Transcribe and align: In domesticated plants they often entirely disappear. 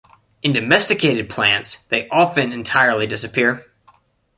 In 0.41 0.51
domesticated 0.51 1.29
plants 1.29 1.83
they 1.89 2.09
often 2.09 2.53
entirely 2.53 3.05
disappear. 3.05 3.63